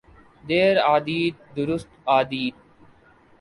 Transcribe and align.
دیر 0.47 0.79
آید 0.79 1.35
درست 1.55 1.89
آید۔ 2.05 2.55